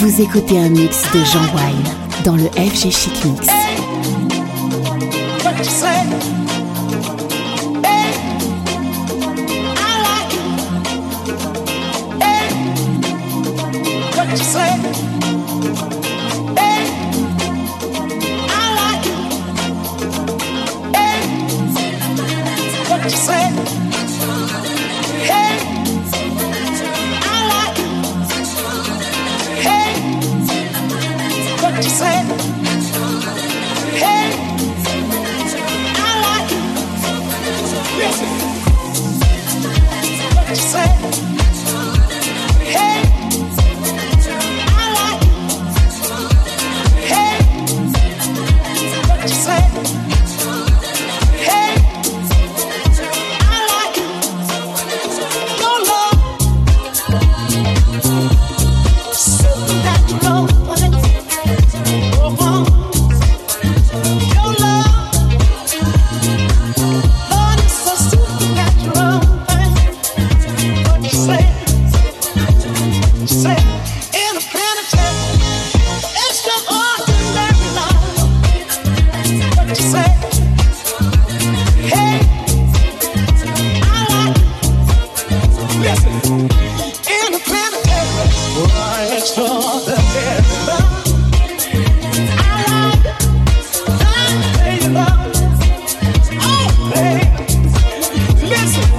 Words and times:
Vous 0.00 0.22
écoutez 0.22 0.58
un 0.58 0.68
mix 0.68 1.02
de 1.12 1.24
Jean 1.24 1.40
Wine 1.54 1.84
dans 2.24 2.36
le 2.36 2.48
FG 2.50 2.90
Chic 2.90 3.24
Mix. 3.24 3.57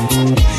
Thank 0.08 0.40
you. 0.40 0.59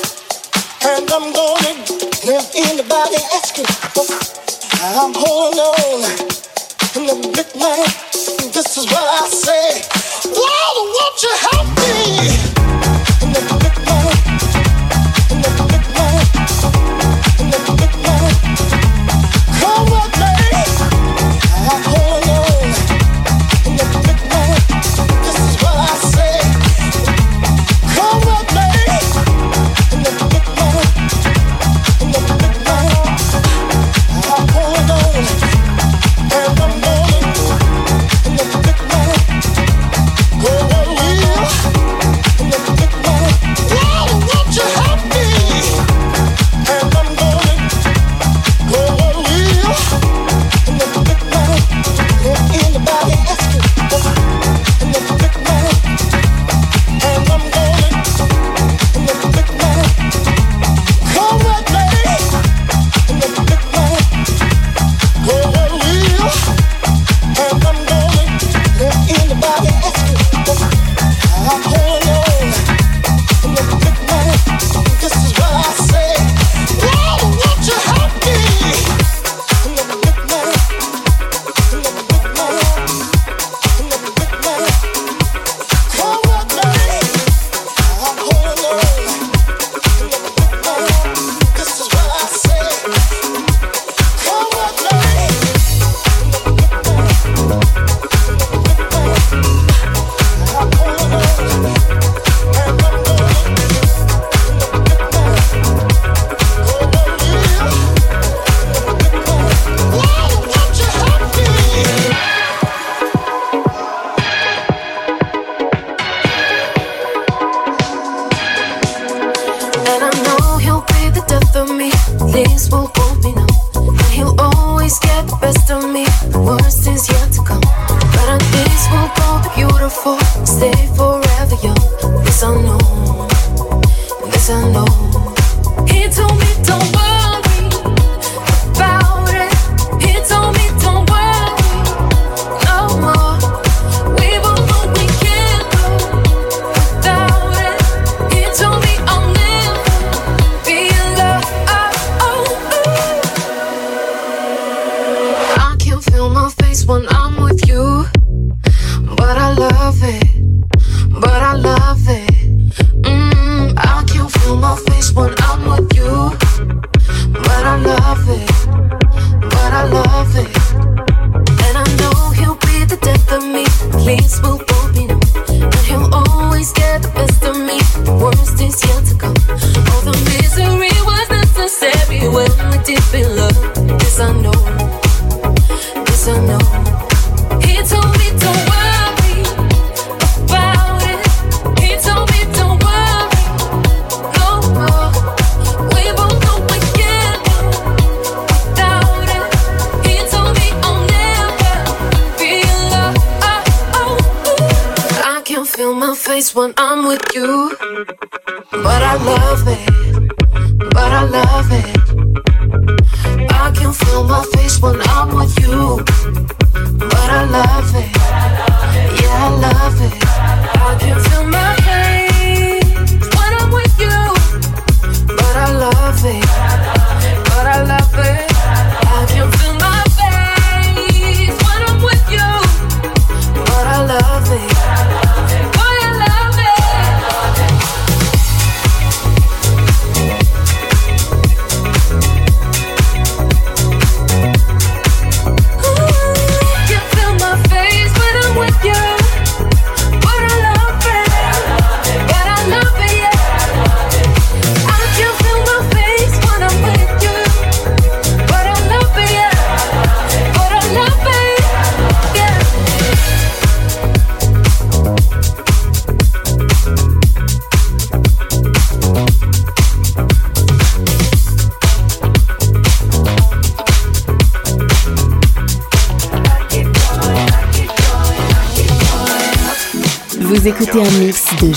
something. 170.23 170.60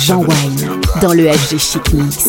Jean 0.04 0.18
Wine 0.18 0.82
dans 1.00 1.14
le 1.14 1.32
FG 1.32 1.58
Chic 1.58 1.94
Mix. 1.94 2.28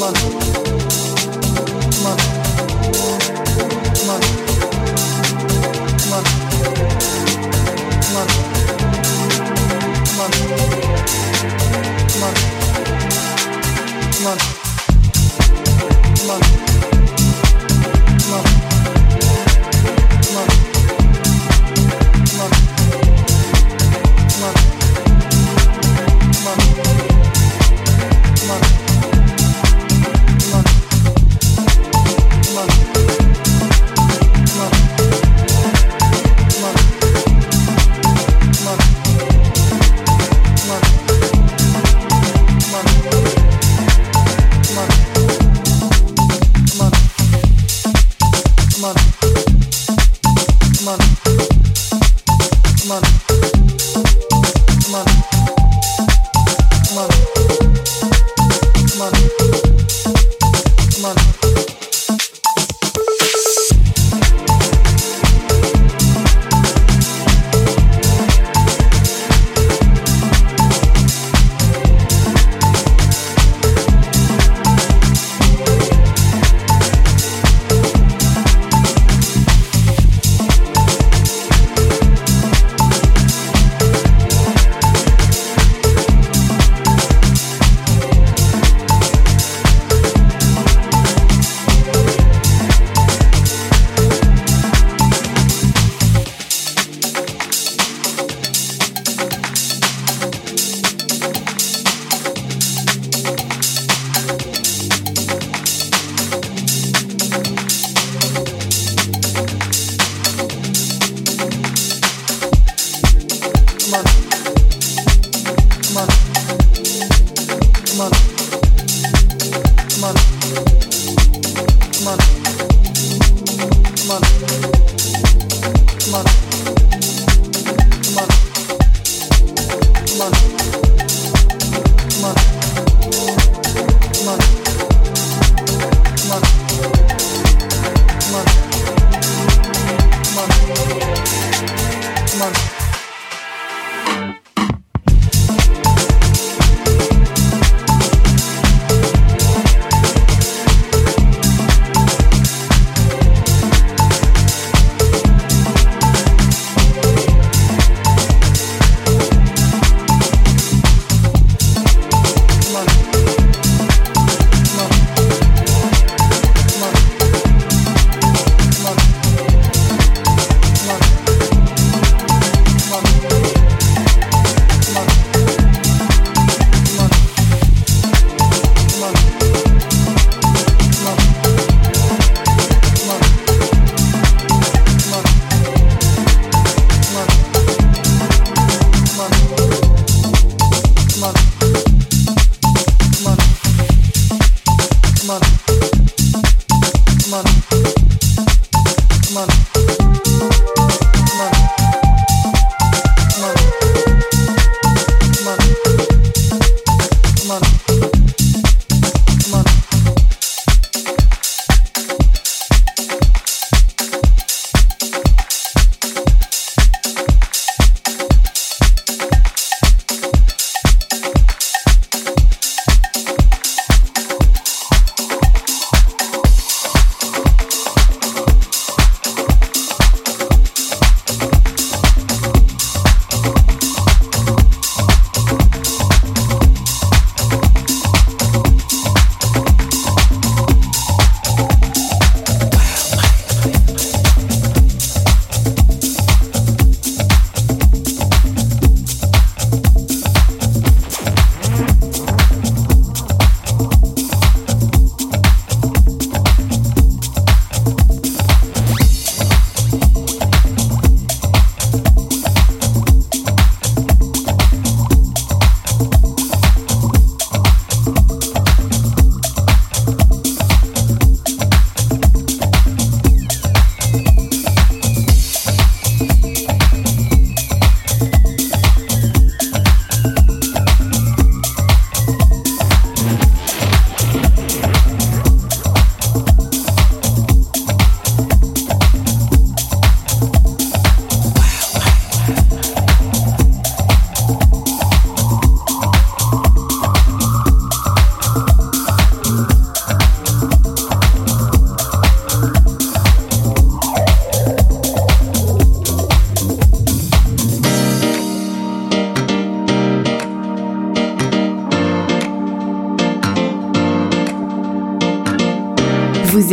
woman. 0.00 0.49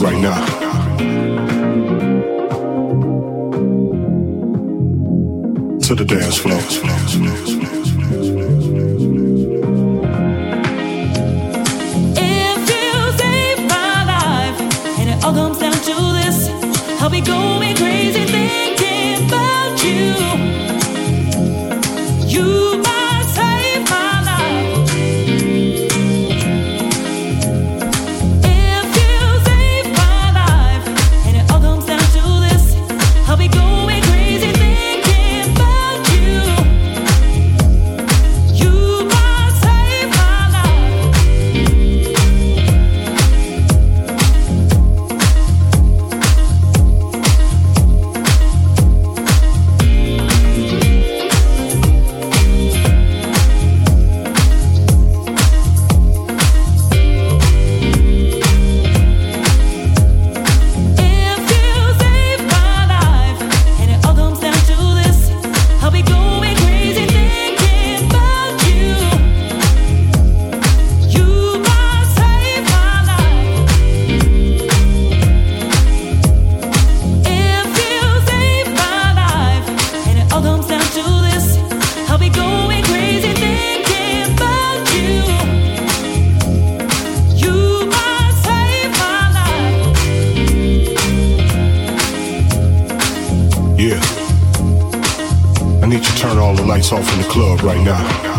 Right 0.00 0.18
now. 0.18 0.49
off 96.92 97.12
in 97.12 97.22
the 97.22 97.28
club 97.28 97.62
right 97.62 97.80
now. 97.84 98.29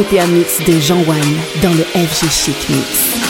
Écoutez 0.00 0.20
un 0.20 0.26
mix 0.28 0.58
de 0.64 0.80
Jean 0.80 1.02
Wayne 1.04 1.36
dans 1.62 1.72
le 1.74 1.84
FG 1.84 2.30
Chic 2.30 2.68
Mix. 2.70 3.29